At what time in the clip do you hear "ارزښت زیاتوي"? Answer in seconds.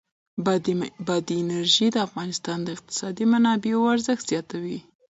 3.95-4.79